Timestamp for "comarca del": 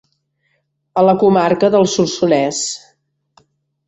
1.23-1.85